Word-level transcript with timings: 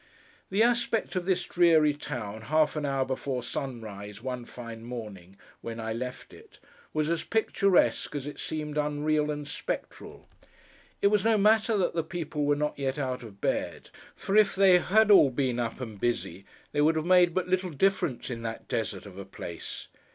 The 0.49 0.63
aspect 0.63 1.15
of 1.15 1.25
this 1.27 1.43
dreary 1.45 1.93
town, 1.93 2.41
half 2.41 2.75
an 2.75 2.87
hour 2.87 3.05
before 3.05 3.43
sunrise 3.43 4.19
one 4.19 4.45
fine 4.45 4.83
morning, 4.83 5.37
when 5.61 5.79
I 5.79 5.93
left 5.93 6.33
it, 6.33 6.57
was 6.91 7.07
as 7.07 7.23
picturesque 7.23 8.15
as 8.15 8.25
it 8.25 8.39
seemed 8.39 8.79
unreal 8.79 9.29
and 9.29 9.47
spectral. 9.47 10.25
It 11.03 11.09
was 11.09 11.23
no 11.23 11.37
matter 11.37 11.77
that 11.77 11.93
the 11.93 12.03
people 12.03 12.45
were 12.45 12.55
not 12.55 12.79
yet 12.79 12.97
out 12.97 13.21
of 13.21 13.39
bed; 13.41 13.91
for 14.15 14.35
if 14.35 14.55
they 14.55 14.79
had 14.79 15.11
all 15.11 15.29
been 15.29 15.59
up 15.59 15.79
and 15.79 15.99
busy, 16.01 16.45
they 16.71 16.81
would 16.81 16.95
have 16.95 17.05
made 17.05 17.35
but 17.35 17.47
little 17.47 17.69
difference 17.69 18.31
in 18.31 18.41
that 18.41 18.67
desert 18.67 19.05
of 19.05 19.19
a 19.19 19.23
place. 19.25 19.87